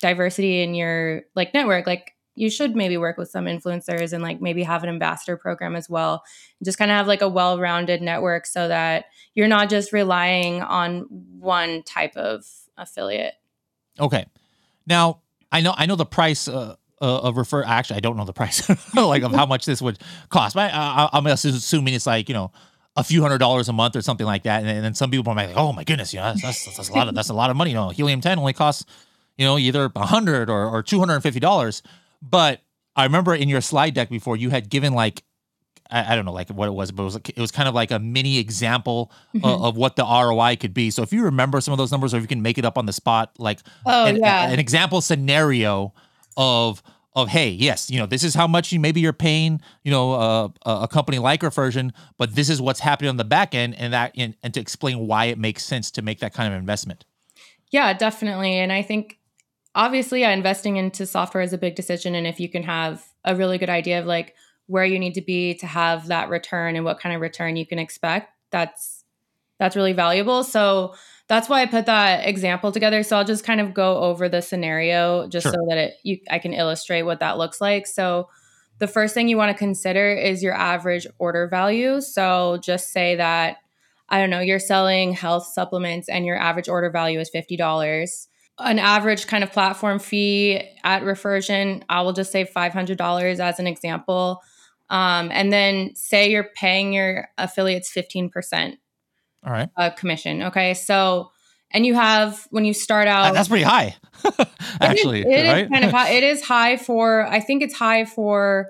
[0.00, 1.86] diversity in your like network.
[1.86, 5.74] Like you should maybe work with some influencers and like maybe have an ambassador program
[5.74, 6.22] as well.
[6.62, 11.06] Just kind of have like a well-rounded network so that you're not just relying on
[11.40, 12.44] one type of
[12.76, 13.34] affiliate.
[13.98, 14.26] Okay.
[14.86, 18.24] Now, I know I know the price uh, uh, of refer actually I don't know
[18.24, 20.54] the price like of how much this would cost.
[20.54, 22.52] But I, am assuming it's like, you know,
[22.96, 24.60] a few hundred dollars a month or something like that.
[24.60, 26.76] And, and then some people might be like, "Oh my goodness, you know, that's, that's,
[26.76, 27.70] that's a lot of that's a lot of money.
[27.70, 28.84] You know, Helium 10 only costs,
[29.38, 31.82] you know, either 100 or or 250 dollars."
[32.22, 32.60] But
[32.94, 35.22] I remember in your slide deck before you had given like
[35.90, 37.74] I, I, don't know like what it was, but it was it was kind of
[37.74, 39.44] like a mini example mm-hmm.
[39.44, 40.90] of, of, what the ROI could be.
[40.90, 42.76] So if you remember some of those numbers, or if you can make it up
[42.78, 44.48] on the spot, like oh, an, yeah.
[44.48, 45.92] a, an example scenario
[46.36, 46.82] of
[47.14, 50.12] of hey yes you know this is how much you maybe you're paying you know
[50.12, 53.92] uh, a company like Refersion, but this is what's happening on the back end, and
[53.92, 57.04] that and, and to explain why it makes sense to make that kind of investment.
[57.70, 59.18] Yeah, definitely, and I think
[59.76, 63.36] obviously yeah, investing into software is a big decision and if you can have a
[63.36, 64.34] really good idea of like
[64.66, 67.66] where you need to be to have that return and what kind of return you
[67.66, 69.04] can expect that's
[69.58, 70.44] that's really valuable.
[70.44, 70.94] So
[71.28, 73.02] that's why i put that example together.
[73.02, 75.52] So i'll just kind of go over the scenario just sure.
[75.52, 77.86] so that it you i can illustrate what that looks like.
[77.86, 78.28] So
[78.78, 82.00] the first thing you want to consider is your average order value.
[82.00, 83.58] So just say that
[84.08, 88.26] i don't know you're selling health supplements and your average order value is $50
[88.58, 93.66] an average kind of platform fee at Refersion, I will just say $500 as an
[93.66, 94.42] example.
[94.88, 98.76] Um, and then say you're paying your affiliates 15%.
[99.44, 99.68] All right.
[99.76, 100.44] A commission.
[100.44, 100.74] Okay.
[100.74, 101.30] So,
[101.72, 103.96] and you have, when you start out, that's pretty high,
[104.80, 105.20] actually.
[105.20, 105.64] It, is, it right?
[105.64, 106.10] is kind of high.
[106.12, 108.68] It is high for, I think it's high for,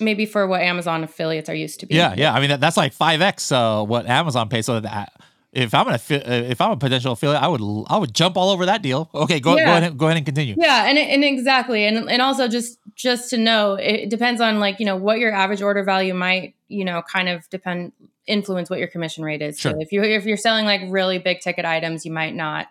[0.00, 1.94] maybe for what Amazon affiliates are used to be.
[1.94, 2.32] Yeah, yeah.
[2.32, 4.66] I mean, that, that's like five x uh, what Amazon pays.
[4.66, 5.12] So that
[5.52, 8.50] if I'm an uh, if I'm a potential affiliate, I would I would jump all
[8.50, 9.08] over that deal.
[9.14, 9.64] Okay, go, yeah.
[9.64, 10.54] go ahead go ahead and continue.
[10.58, 14.78] Yeah, and and exactly, and and also just just to know, it depends on like
[14.78, 17.92] you know what your average order value might you know kind of depend
[18.26, 19.58] influence what your commission rate is.
[19.58, 19.72] Sure.
[19.72, 22.66] So if you if you're selling like really big ticket items, you might not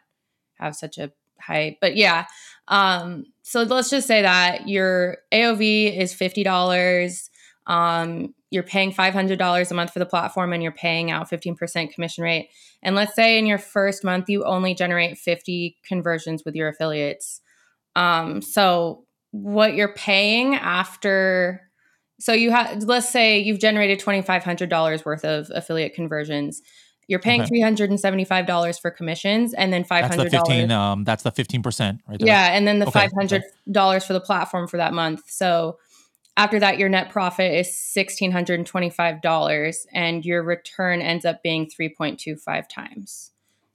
[0.60, 1.78] have such a high.
[1.82, 2.26] But yeah,
[2.68, 7.30] um, so let's just say that your AOV is fifty dollars.
[7.68, 12.24] Um, you're paying $500 a month for the platform and you're paying out 15% commission
[12.24, 12.50] rate.
[12.82, 17.42] And let's say in your first month, you only generate 50 conversions with your affiliates.
[17.96, 21.62] Um, so what you're paying after,
[22.20, 26.62] so you have, let's say you've generated $2,500 worth of affiliate conversions.
[27.10, 27.62] You're paying okay.
[27.62, 30.10] $375 for commissions and then $500.
[30.10, 32.28] That's the 15, um, that's the 15% right there.
[32.28, 32.54] Yeah.
[32.54, 33.08] And then the okay.
[33.08, 34.00] $500 okay.
[34.06, 35.24] for the platform for that month.
[35.28, 35.78] So
[36.38, 43.32] after that, your net profit is $1,625 and your return ends up being 3.25 times.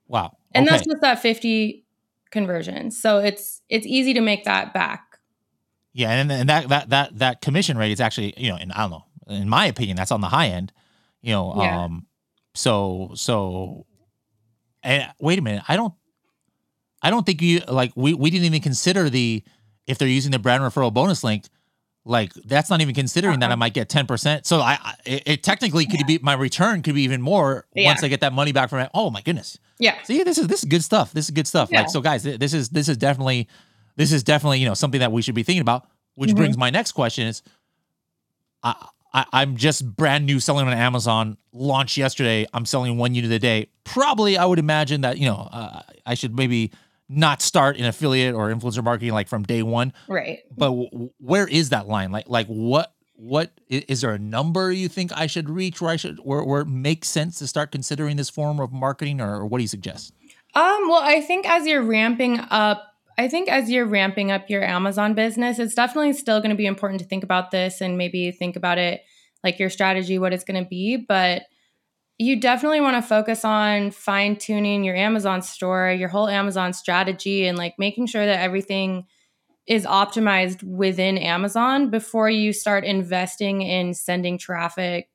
[0.07, 0.27] Wow.
[0.27, 0.37] Okay.
[0.55, 1.85] And that's just that 50
[2.31, 2.93] conversion.
[2.93, 5.19] So it's it's easy to make that back.
[5.93, 8.83] Yeah, and, and that that that that commission rate is actually, you know, and I
[8.83, 10.73] don't know, in my opinion, that's on the high end.
[11.21, 11.85] You know, yeah.
[11.85, 12.07] um
[12.55, 13.87] so so
[14.83, 15.95] and wait a minute, I don't
[17.03, 19.43] I don't think you like we we didn't even consider the
[19.87, 21.45] if they're using the brand referral bonus link
[22.05, 23.49] like that's not even considering uh-huh.
[23.49, 24.45] that I might get 10%.
[24.45, 26.07] So I, I it, it, technically could yeah.
[26.07, 27.87] be my return could be even more yeah.
[27.87, 28.91] once I get that money back from it.
[28.93, 29.59] Oh my goodness.
[29.79, 30.03] Yeah.
[30.03, 31.13] See, this is this is good stuff.
[31.13, 31.71] This is good stuff.
[31.71, 31.81] Yeah.
[31.81, 33.49] Like so guys, this is this is definitely
[33.97, 36.39] this is definitely, you know, something that we should be thinking about, which mm-hmm.
[36.39, 37.43] brings my next question is
[38.63, 38.75] I,
[39.15, 42.47] I am just brand new selling on Amazon, launched yesterday.
[42.55, 43.69] I'm selling one unit a day.
[43.85, 46.73] Probably I would imagine that, you know, uh, I should maybe
[47.13, 49.93] not start an affiliate or influencer marketing like from day one.
[50.09, 50.41] Right.
[50.57, 52.11] But w- where is that line?
[52.11, 55.97] Like like what what is there a number you think I should reach where I
[55.97, 59.47] should where, where it makes sense to start considering this form of marketing or, or
[59.47, 60.13] what do you suggest?
[60.55, 64.65] Um well I think as you're ramping up I think as you're ramping up your
[64.65, 68.31] Amazon business, it's definitely still going to be important to think about this and maybe
[68.33, 69.03] think about it
[69.45, 70.97] like your strategy, what it's going to be.
[70.97, 71.43] But
[72.19, 77.47] you definitely want to focus on fine tuning your Amazon store, your whole Amazon strategy,
[77.47, 79.07] and like making sure that everything
[79.67, 85.09] is optimized within Amazon before you start investing in sending traffic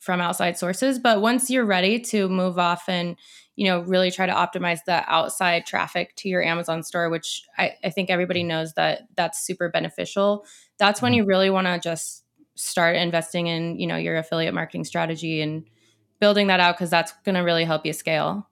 [0.00, 0.98] from outside sources.
[0.98, 3.16] But once you're ready to move off and
[3.56, 7.74] you know really try to optimize the outside traffic to your Amazon store, which I,
[7.84, 10.46] I think everybody knows that that's super beneficial.
[10.78, 11.18] That's when mm-hmm.
[11.18, 12.24] you really want to just
[12.54, 15.64] start investing in you know your affiliate marketing strategy and
[16.20, 18.48] building that out because that's going to really help you scale.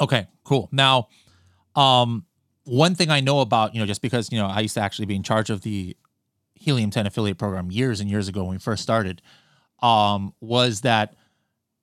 [0.00, 0.68] Okay, cool.
[0.72, 1.08] Now,
[1.74, 2.24] um,
[2.64, 5.06] one thing I know about, you know, just because, you know, I used to actually
[5.06, 5.96] be in charge of the
[6.54, 9.20] Helium 10 affiliate program years and years ago when we first started,
[9.82, 11.14] um, was that,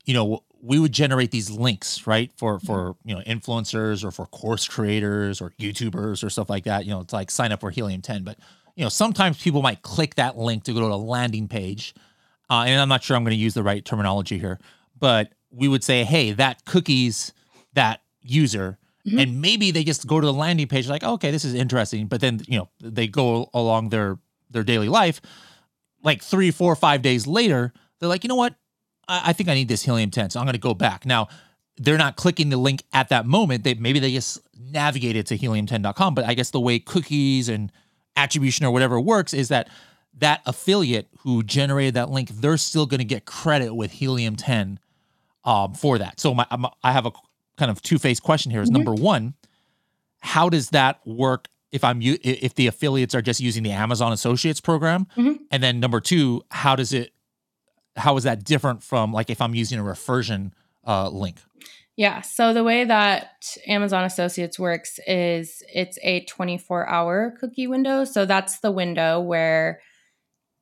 [0.06, 2.32] you know, we would generate these links, right?
[2.36, 6.86] For for you know influencers or for course creators or YouTubers or stuff like that.
[6.86, 8.24] You know, it's like sign up for Helium 10.
[8.24, 8.38] But
[8.76, 11.94] you know, sometimes people might click that link to go to a landing page.
[12.50, 14.60] Uh, and I'm not sure I'm going to use the right terminology here,
[14.98, 17.34] but we would say, hey, that cookies
[17.74, 19.20] that user Mm-hmm.
[19.20, 22.22] And maybe they just go to the landing page like, okay, this is interesting, but
[22.22, 25.22] then you know they go along their their daily life.
[26.04, 28.56] Like three, four, five days later, they're like, you know what?
[29.08, 31.28] I, I think I need this helium 10, so I'm going to go back now.
[31.78, 33.64] They're not clicking the link at that moment.
[33.64, 37.72] They maybe they just navigated to helium10.com, but I guess the way cookies and
[38.18, 39.70] attribution or whatever works is that
[40.20, 44.80] that affiliate who generated that link, they're still going to get credit with Helium 10
[45.44, 46.20] um, for that.
[46.20, 46.46] So my,
[46.84, 47.12] I have a
[47.58, 48.84] kind of two faced question here is mm-hmm.
[48.84, 49.34] number one,
[50.22, 54.60] how does that work if I'm if the affiliates are just using the Amazon Associates
[54.60, 55.08] program?
[55.16, 55.44] Mm-hmm.
[55.52, 57.14] And then number two, how does it
[57.96, 60.52] how is that different from like if I'm using a refersion
[60.86, 61.38] uh, link?
[61.96, 62.22] Yeah.
[62.22, 68.06] So the way that Amazon Associates works is it's a 24 hour cookie window.
[68.06, 69.82] So that's the window where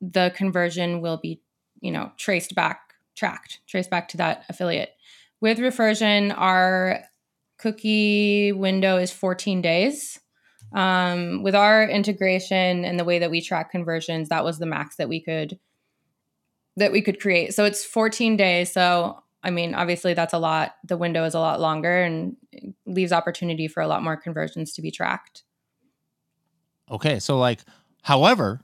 [0.02, 1.42] the conversion will be,
[1.82, 4.94] you know, traced back, tracked, traced back to that affiliate.
[5.42, 7.04] With Refersion, our
[7.58, 10.20] cookie window is 14 days.
[10.74, 14.98] Um, with our integration and the way that we track conversions, that was the max
[14.98, 15.60] that we could
[16.76, 17.56] that we could create.
[17.56, 18.72] So it's 14 days.
[18.72, 20.76] So I mean, obviously that's a lot.
[20.84, 22.36] The window is a lot longer and
[22.86, 25.44] leaves opportunity for a lot more conversions to be tracked.
[26.90, 27.62] Okay, so like,
[28.02, 28.62] however,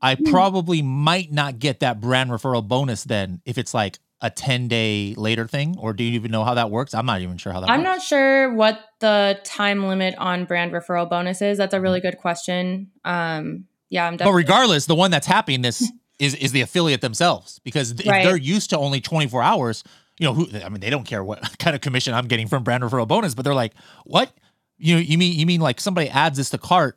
[0.00, 4.68] I probably might not get that brand referral bonus then if it's like a 10
[4.68, 7.52] day later thing or do you even know how that works i'm not even sure
[7.52, 7.86] how that i'm works.
[7.86, 12.10] not sure what the time limit on brand referral bonus is that's a really mm-hmm.
[12.10, 16.52] good question um yeah i'm definitely- but regardless the one that's happening this is is
[16.52, 18.24] the affiliate themselves because if right.
[18.24, 19.82] they're used to only 24 hours
[20.18, 22.62] you know who i mean they don't care what kind of commission i'm getting from
[22.62, 24.32] brand referral bonus but they're like what
[24.78, 26.96] you know you mean you mean like somebody adds this to cart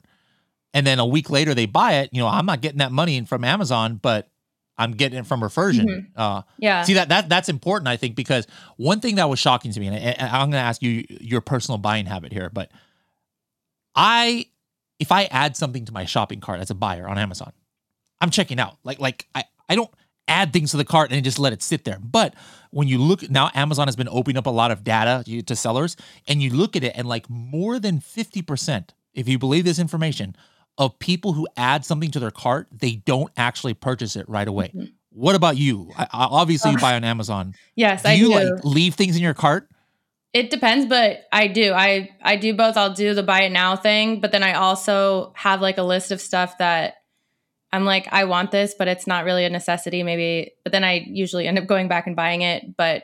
[0.76, 3.20] and then a week later they buy it you know i'm not getting that money
[3.26, 4.30] from amazon but
[4.78, 5.86] I'm getting it from refersion.
[5.86, 6.06] Mm-hmm.
[6.16, 6.84] Uh, yeah.
[6.84, 8.46] See that that that's important, I think, because
[8.78, 11.42] one thing that was shocking to me, and, and I'm going to ask you your
[11.42, 12.72] personal buying habit here, but
[13.96, 14.48] I,
[15.00, 17.54] if I add something to my shopping cart as a buyer on Amazon,
[18.20, 18.78] I'm checking out.
[18.84, 19.92] Like like I I don't
[20.28, 22.00] add things to the cart and just let it sit there.
[22.02, 22.34] But
[22.72, 25.96] when you look now, Amazon has been opening up a lot of data to sellers,
[26.28, 29.80] and you look at it, and like more than fifty percent, if you believe this
[29.80, 30.36] information
[30.78, 34.68] of people who add something to their cart, they don't actually purchase it right away.
[34.68, 34.86] Mm-hmm.
[35.12, 35.92] What about you?
[35.98, 37.54] I, obviously, you buy on Amazon.
[37.76, 38.54] Yes, I do I you do.
[38.56, 39.70] like leave things in your cart?
[40.34, 41.72] It depends, but I do.
[41.72, 42.76] I I do both.
[42.76, 46.12] I'll do the buy it now thing, but then I also have like a list
[46.12, 46.96] of stuff that
[47.72, 50.04] I'm like, I want this, but it's not really a necessity.
[50.04, 52.76] Maybe, but then I usually end up going back and buying it.
[52.76, 53.04] But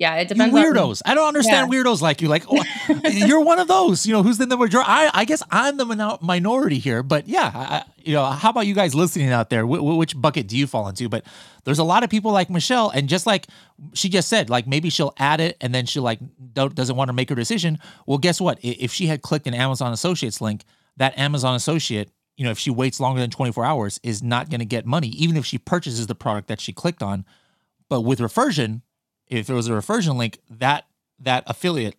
[0.00, 0.56] yeah, it depends.
[0.56, 1.02] You weirdos.
[1.04, 1.78] On, I don't understand yeah.
[1.78, 2.28] weirdos like you.
[2.28, 2.64] Like oh,
[3.10, 4.06] you're one of those.
[4.06, 4.88] You know who's in the majority.
[4.90, 7.02] I, I guess I'm the minority here.
[7.02, 9.66] But yeah, I, you know, how about you guys listening out there?
[9.66, 11.10] Wh- which bucket do you fall into?
[11.10, 11.26] But
[11.64, 13.46] there's a lot of people like Michelle, and just like
[13.92, 16.18] she just said, like maybe she'll add it, and then she like
[16.54, 17.78] doesn't want to make her decision.
[18.06, 18.58] Well, guess what?
[18.62, 20.64] If she had clicked an Amazon Associates link,
[20.96, 22.08] that Amazon Associate
[22.38, 25.08] you know, if she waits longer than 24 hours, is not going to get money,
[25.08, 27.26] even if she purchases the product that she clicked on.
[27.90, 28.80] But with refersion,
[29.30, 30.86] if there was a refersion link, that
[31.20, 31.96] that affiliate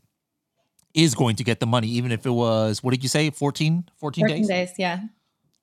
[0.93, 3.89] is going to get the money, even if it was, what did you say, 14,
[3.97, 4.47] 14, 14 days?
[4.47, 4.99] days, yeah.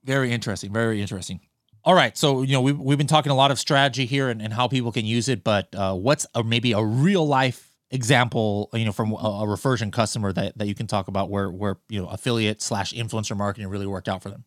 [0.04, 0.72] Very interesting.
[0.72, 1.40] Very interesting.
[1.84, 2.16] All right.
[2.16, 4.68] So, you know, we've, we've been talking a lot of strategy here and, and how
[4.68, 8.92] people can use it, but uh, what's a, maybe a real life example, you know,
[8.92, 12.08] from a, a refersion customer that, that you can talk about where, where, you know,
[12.08, 14.44] affiliate slash influencer marketing really worked out for them?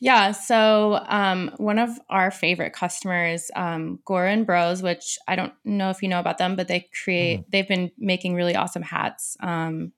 [0.00, 0.32] Yeah.
[0.32, 6.02] So um, one of our favorite customers, um, Goorin Bros, which I don't know if
[6.02, 7.44] you know about them, but they create, mm.
[7.50, 9.36] they've been making really awesome hats.
[9.40, 9.92] Um,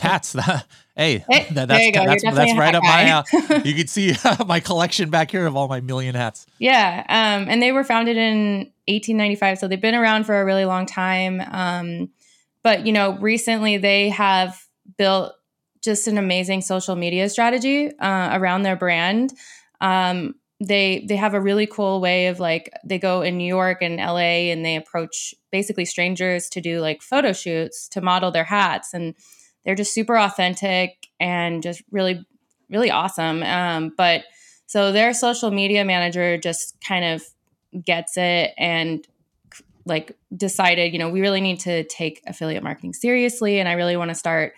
[0.00, 0.32] hats.
[0.96, 3.26] hey, hey that, that's, that's, that's right up my alley.
[3.64, 4.14] you can see
[4.46, 6.46] my collection back here of all my million hats.
[6.58, 7.04] Yeah.
[7.08, 9.58] Um, and they were founded in 1895.
[9.58, 11.40] So they've been around for a really long time.
[11.40, 12.10] Um,
[12.62, 14.58] but, you know, recently they have
[14.96, 15.34] built
[15.82, 19.32] just an amazing social media strategy uh, around their brand.
[19.80, 23.78] Um, they they have a really cool way of like they go in New York
[23.82, 28.44] and LA and they approach basically strangers to do like photo shoots to model their
[28.44, 29.14] hats and
[29.64, 32.24] they're just super authentic and just really
[32.70, 33.42] really awesome.
[33.42, 34.24] Um, but
[34.66, 37.22] so their social media manager just kind of
[37.84, 39.06] gets it and
[39.84, 43.96] like decided, you know, we really need to take affiliate marketing seriously and I really
[43.96, 44.54] want to start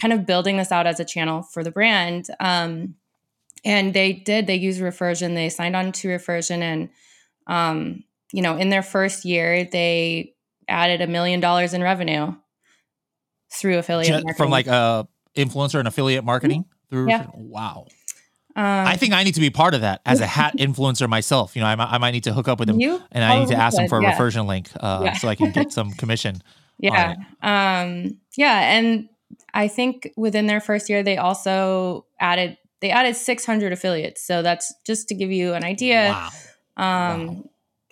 [0.00, 2.26] kind of building this out as a channel for the brand.
[2.40, 2.94] Um,
[3.64, 6.88] and they did they used refersion they signed on to refersion and
[7.48, 10.32] um, you know in their first year they
[10.68, 12.32] added a million dollars in revenue
[13.52, 17.26] through affiliate Ju- from like a influencer and affiliate marketing through Yeah.
[17.34, 17.86] wow
[18.54, 21.56] um, i think i need to be part of that as a hat influencer myself
[21.56, 22.80] you know i, might- I might need to hook up with them
[23.12, 24.16] and i need to ask them for a yeah.
[24.16, 25.12] refersion link uh, Yeah.
[25.14, 26.42] so i can get some commission
[26.78, 29.08] yeah um yeah and
[29.58, 34.22] i think within their first year they also added they added 600 affiliates.
[34.24, 36.16] So that's just to give you an idea.
[36.16, 36.30] Wow.
[36.76, 37.44] Um, Wow.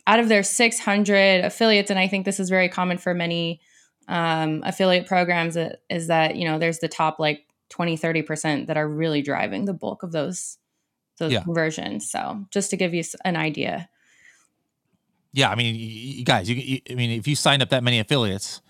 [0.07, 3.61] out of their 600 affiliates and i think this is very common for many
[4.07, 5.57] um, affiliate programs
[5.90, 9.74] is that you know there's the top like 20 30% that are really driving the
[9.74, 10.59] bulk of those
[11.18, 11.42] those Yeah.
[11.42, 12.09] conversions.
[12.09, 13.88] So just to give you an idea.
[15.33, 17.98] Yeah i mean you guys you, you i mean if you signed up that many
[17.98, 18.62] affiliates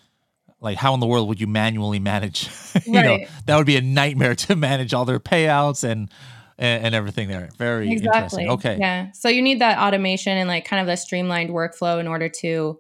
[0.61, 2.49] like how in the world would you manually manage?
[2.87, 3.29] You know Right.
[3.47, 6.11] that would be a nightmare to manage all their payouts and
[6.59, 7.49] and, and everything there.
[7.59, 8.45] Very exactly.
[8.45, 8.77] Interesting okay.
[8.79, 9.13] Yeah.
[9.13, 12.79] So you need that automation and like kind of a streamlined workflow in order to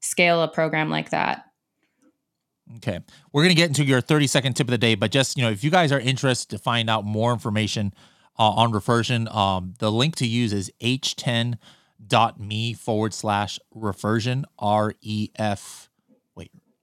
[0.00, 1.44] scale a program like that.
[2.76, 3.00] Okay.
[3.32, 5.42] We're going to get into your 30 second tip of the day, but just, you
[5.42, 7.92] know, if you guys are interested to find out more information
[8.38, 15.30] uh, on refersion, um, the link to use is h10.me forward slash refersion, R E
[15.36, 15.89] F,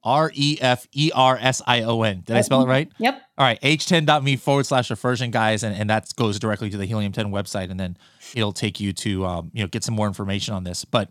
[0.02, 2.22] R E F E R S I O N.
[2.24, 2.90] Did I spell it right?
[2.98, 6.86] yep All right, h10.me forward slash refersion, guys, and, and that goes directly to the
[6.86, 7.96] Helium 10 website, and then
[8.34, 10.84] it'll take you to um, you know get some more information on this.
[10.84, 11.10] But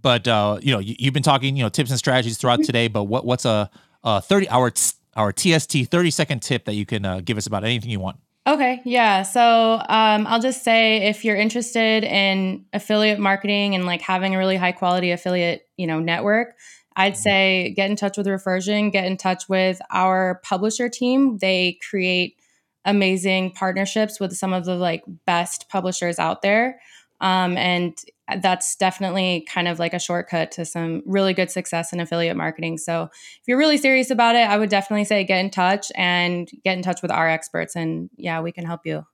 [0.00, 2.88] but uh, you know you, you've been talking you know tips and strategies throughout today,
[2.88, 3.70] but what what's a,
[4.04, 4.72] a 30 hour
[5.16, 8.18] our TST 30 second tip that you can uh, give us about anything you want?
[8.46, 9.24] Okay, yeah.
[9.24, 14.38] So um, I'll just say if you're interested in affiliate marketing and like having a
[14.38, 16.54] really high quality affiliate, you know, network,
[16.98, 21.38] I'd say get in touch with Refersion, get in touch with our publisher team.
[21.38, 22.36] They create
[22.84, 26.80] amazing partnerships with some of the like best publishers out there.
[27.20, 27.96] Um, and
[28.42, 32.78] that's definitely kind of like a shortcut to some really good success in affiliate marketing.
[32.78, 36.50] So if you're really serious about it, I would definitely say get in touch and
[36.64, 37.76] get in touch with our experts.
[37.76, 39.04] And yeah, we can help you.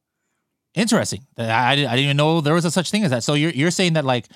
[0.75, 1.27] Interesting.
[1.37, 3.25] I, I, I didn't even know there was a such thing as that.
[3.25, 4.27] So you're you're saying that like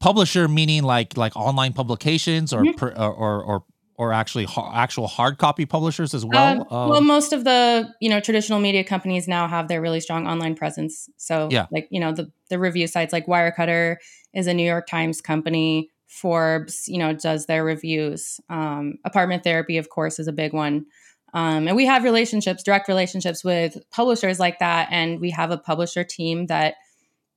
[0.00, 2.76] publisher meaning like like online publications or Mhm.
[2.76, 3.64] per, or, or
[3.98, 6.66] or actually ha- actual hard copy publishers as Um, well.
[6.70, 10.26] well, Um, most of the you know traditional media companies now have their really strong
[10.26, 11.08] online presence.
[11.16, 11.66] So Yeah.
[11.72, 13.96] like you know the the review sites like Wirecutter
[14.34, 15.90] is a New York Times company.
[16.08, 18.40] Forbes, you know, does their reviews.
[18.48, 20.86] Um, Apartment Therapy, of course, is a big one.
[21.34, 25.58] Um, and we have relationships, direct relationships with publishers like that, and we have a
[25.58, 26.74] publisher team that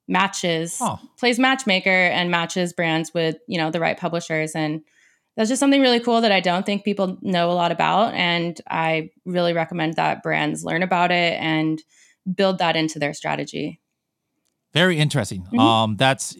[0.10, 0.82] matches
[1.18, 4.82] plays matchmaker and matches brands with you know the right publishers and
[5.38, 8.60] that's just something really cool that i don't think people know a lot about and
[8.70, 11.84] i really recommend that brands learn about it and
[12.36, 13.80] build that into their strategy
[14.74, 15.48] Very interesting.
[15.54, 15.60] Mhm.
[15.60, 16.36] Um, that's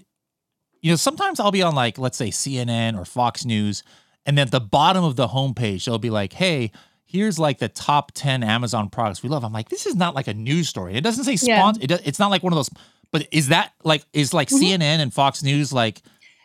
[0.82, 3.84] you know sometimes I'll be on like let's say CNN or Fox News,
[4.26, 6.72] and then at the bottom of the homepage they'll be like, "Hey,
[7.06, 10.28] here's like the top ten Amazon products we love." I'm like, this is not like
[10.28, 10.94] a news story.
[10.96, 11.58] It doesn't say Yeah.
[11.60, 11.82] sponsor.
[11.84, 12.70] It does, it's not like one of those.
[13.12, 14.60] But is that like is like Mhm.
[14.78, 16.02] CNN and Fox News like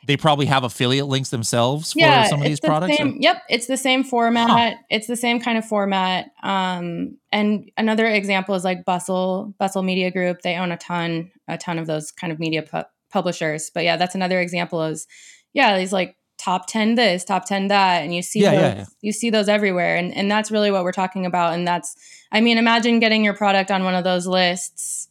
[0.07, 2.97] they probably have affiliate links themselves for yeah some of these the products?
[2.99, 8.07] same, yep it's the same format it's the same kind of format um, and another
[8.07, 12.11] example is like bustle bustle media group they own a ton a ton of those
[12.13, 15.07] kind of media pu- publishers but yeah that's another example is
[15.55, 18.75] yeah these like top 10 this top 10 that and you see Yeah, those, yeah,
[18.77, 18.85] yeah.
[19.01, 21.95] you see those everywhere and and that's really what we're talking about and that's
[22.31, 25.09] i mean imagine getting your product on one of those lists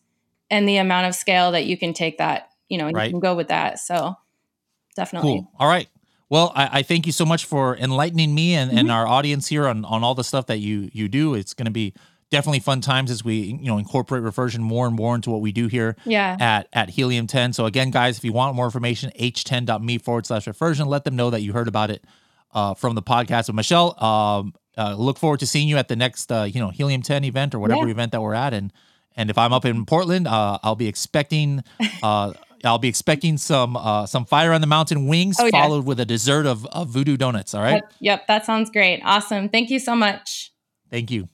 [0.54, 3.06] and the amount of scale that you can take that you know Right.
[3.06, 4.16] you can go with that so
[4.96, 5.52] definitely Cool.
[5.60, 5.88] All right.
[6.30, 8.80] Well, I, I thank you so much for enlightening me and, Mm-hmm.
[8.80, 11.36] and our audience here on, on all the stuff that you you do.
[11.36, 11.94] It's going to be
[12.32, 15.52] definitely fun times as we you know incorporate refersion more and more into what we
[15.52, 17.54] do here yeah at at Helium 10.
[17.54, 20.88] So again, guys, if you want more information, h10.me forward slash refersion.
[20.88, 22.04] Let them know that you heard about it
[22.52, 23.46] uh, from the podcast.
[23.46, 26.70] So Michelle, um, uh, look forward to seeing you at the next uh, you know
[26.70, 27.92] Helium 10 event or whatever Yeah.
[27.92, 28.54] event that we're at.
[28.56, 28.74] And
[29.16, 31.64] and if I'm up in Portland, uh, I'll be expecting.
[32.02, 32.34] Uh,
[32.66, 35.52] I'll be expecting some uh, some fire on the mountain wings, Oh, yeah.
[35.52, 37.54] followed with a dessert of, of voodoo donuts.
[37.54, 39.02] All right, Yep, yep, that sounds great.
[39.04, 39.50] Awesome.
[39.50, 40.52] Thank you so much.
[40.90, 41.22] thank you.